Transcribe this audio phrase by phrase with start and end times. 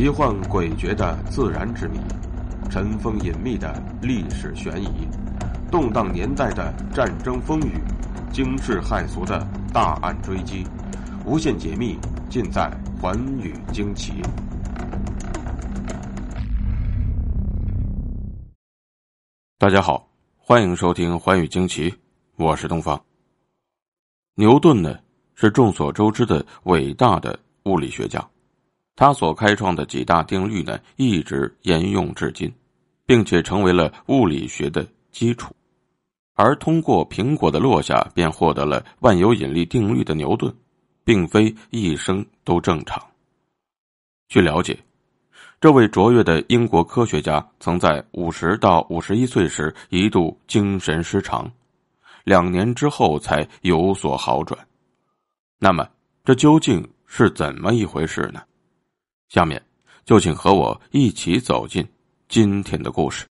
[0.00, 1.98] 奇幻诡谲的自然之谜，
[2.70, 5.06] 尘封隐秘的历史悬疑，
[5.70, 7.74] 动荡年代的战争风雨，
[8.32, 10.66] 惊世骇俗的大案追击，
[11.26, 11.98] 无限解密
[12.30, 14.22] 尽在《寰宇惊奇》。
[19.58, 21.90] 大家好，欢迎收听《寰宇惊奇》，
[22.36, 22.98] 我是东方。
[24.36, 24.98] 牛顿呢，
[25.34, 28.26] 是众所周知的伟大的物理学家。
[29.00, 32.52] 他所开创的几大定律呢，一直沿用至今，
[33.06, 35.56] 并且成为了物理学的基础。
[36.34, 40.54] 而通过苹果的落下便获得了万有引力定律的牛顿，
[41.02, 43.02] 并非一生都正常。
[44.28, 44.78] 据了解，
[45.62, 51.50] 这位卓越的英国科学家曾在五十到五十一岁时一度精神失常，
[52.24, 54.60] 两年之后才有所好转。
[55.58, 55.88] 那么，
[56.22, 58.42] 这究竟是怎么一回事呢？
[59.30, 59.62] 下面，
[60.04, 61.86] 就请和我一起走进
[62.28, 63.24] 今天的故事。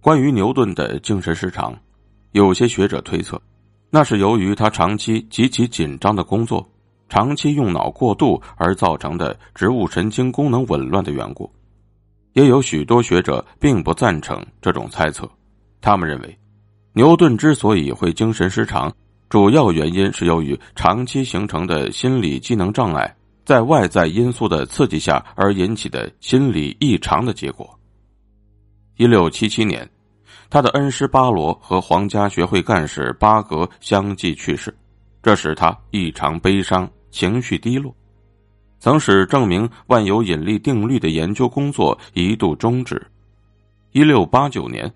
[0.00, 1.76] 关于牛顿的精神失常，
[2.30, 3.42] 有些学者推测，
[3.90, 6.64] 那是由于他长期极其紧张的工作，
[7.08, 11.52] 长期用脑过度而造成的植物神经功能紊乱的缘故。
[12.34, 15.28] 也有许多学者并不赞成这种猜测，
[15.80, 16.38] 他们认为，
[16.92, 18.94] 牛顿之所以会精神失常。
[19.28, 27.78] 主要原因是由于长期形成的心理机能障碍，在外在因素的刺激下而引起的心理异常的结果。
[28.96, 29.86] 一六七七年，
[30.48, 34.74] 他的恩师巴罗和皇家学会干事巴格相继去世，
[35.22, 37.94] 这使他异常悲伤，情绪低落，
[38.80, 43.06] 曾使证明万有引力定律的研究工作一度终止。
[43.92, 44.90] 一六八九年。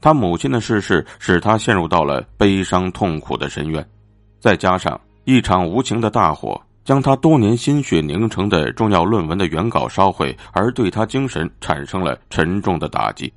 [0.00, 3.86] 他母亲的逝世使他陷入到了悲伤痛苦的深渊，
[4.38, 13.30] 再加上一场无情的大火将他多年心血凝成的重要论文的原稿烧毁，而对他精神产生了沉重的打击。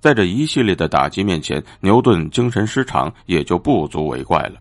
[0.00, 4.60] 在这一系列的打击面前，牛顿精神失常也就不足为怪了。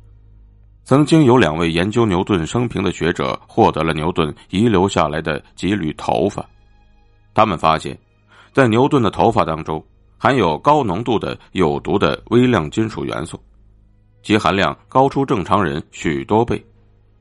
[0.83, 6.43] 曾经有两位研究牛顿生平的学者获得了牛顿遗留下来的几缕头发，
[7.35, 7.95] 他们发现，
[8.51, 9.83] 在牛顿的头发当中。
[10.17, 13.39] 含有高浓度的有毒的微量金属元素，
[14.23, 16.63] 其含量高出正常人许多倍，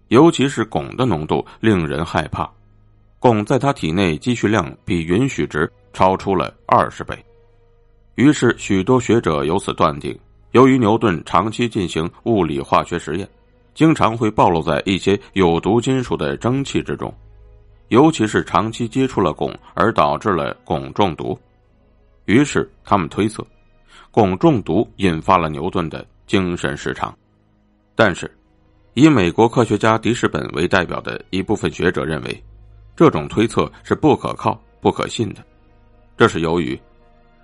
[0.09, 2.51] 尤其是汞的浓度令人害怕。
[3.21, 7.17] 汞在他体内积蓄量比允许值超出了二十倍，
[8.17, 10.19] 于是许多学者由此断定，
[10.53, 13.27] 由于牛顿长期进行物理化学实验，
[13.75, 17.13] 经常会暴露在一些有毒金属的蒸汽之中，
[17.89, 21.39] 尤其是长期接触了汞而导致了汞中毒。
[22.27, 23.47] 于是，他们推测，
[24.13, 27.15] 汞中毒引发了牛顿的精神失常。
[27.95, 28.31] 但是，
[28.95, 32.45] 以美国科学家迪士本为代表的一部分学者认为，
[32.97, 35.45] 这种推测是不可靠、不可信的。
[36.17, 36.81] 这是由于，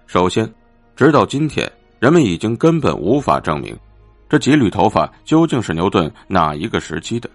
[0.07, 0.51] 首先，
[0.97, 3.77] 直到今天，人们已经根本无法证明
[4.29, 7.29] 这几缕头发究竟是牛顿哪一个时期的，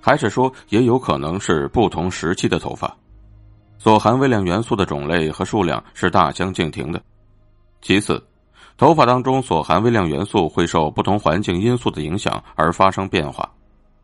[0.00, 2.94] 还是说也有可能是不同时期的头发。
[3.84, 6.98] 所含微量元素的种类和数量是大相径庭的。
[7.82, 8.24] 其次，
[8.78, 13.46] 头发当中所含微量元素会受不同环境因素的影响而发生变化，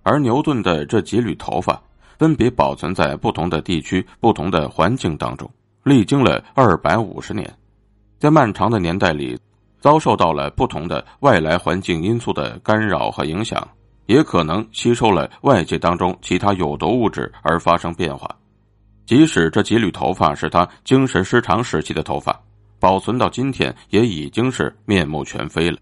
[0.02, 1.80] 而牛顿的这几缕头发
[2.18, 5.50] 分别保存在不同的地区、不同的环境当中，
[5.82, 7.50] 历经了二百五十年，
[8.18, 9.40] 在漫长的年代里，
[9.80, 13.66] 遭受到了不同的外来环境因素的干扰和影响，
[14.04, 18.28] 也可能吸收了外界当中其他有毒物质而发生变化。
[19.10, 22.40] 即使这几缕头发是他精神失常时期的头发，
[22.78, 25.76] 保存到今天也已经是面目全非了。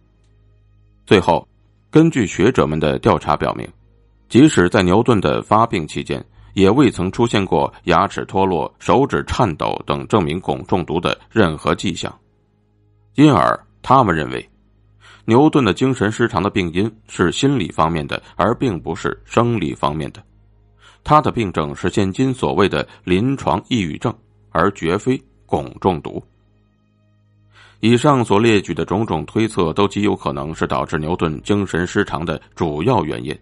[1.05, 1.47] 最后，
[1.91, 3.69] 根据学者们的调查表明，
[4.31, 12.11] 即使在牛顿的发病期间，也未曾出现过牙齿脱落、手指颤抖等证明汞中毒的任何迹象。
[13.15, 14.49] 因而，他们认为，
[15.27, 20.23] 牛顿的精神失常的病因是心理方面的，而并不是生理方面的。
[21.09, 24.15] 他的病症是现今所谓的临床抑郁症，
[24.51, 26.23] 而绝非汞中毒。
[27.81, 33.35] 以上所列举的种种推测都极有可能是导致牛顿精神失常的主要原因，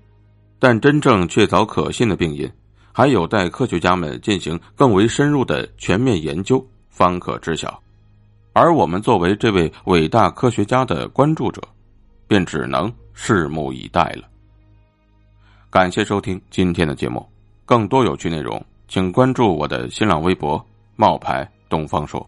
[0.61, 2.49] 但真正确凿可信的病因，
[2.93, 7.83] 还有待科学家们进行更为深入的全面研究方可知晓。
[8.53, 11.61] 而我们作为这位伟大科学家的关注者，
[12.29, 14.23] 便只能拭目以待了。
[15.69, 17.29] 感谢收听今天的节目。
[17.67, 20.65] 更多有趣内容，请关注我的新浪微博
[20.95, 22.25] “冒牌东方说”。